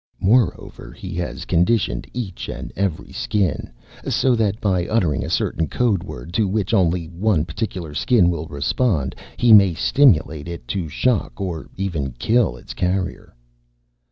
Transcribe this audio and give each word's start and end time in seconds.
Moreover, 0.19 0.91
he 0.93 1.13
has 1.17 1.45
conditioned 1.45 2.07
each 2.11 2.49
and 2.49 2.73
every 2.75 3.11
Skin 3.11 3.71
so 4.09 4.33
that, 4.35 4.59
by 4.59 4.87
uttering 4.87 5.23
a 5.23 5.29
certain 5.29 5.67
code 5.67 6.01
word 6.01 6.33
to 6.33 6.47
which 6.47 6.73
only 6.73 7.05
one 7.05 7.45
particular 7.45 7.93
Skin 7.93 8.31
will 8.31 8.47
respond, 8.47 9.13
he 9.37 9.53
may 9.53 9.75
stimulate 9.75 10.47
it 10.47 10.67
to 10.69 10.89
shock 10.89 11.39
or 11.39 11.67
even 11.77 12.05
to 12.05 12.11
kill 12.17 12.57
its 12.57 12.73
carrier." 12.73 13.35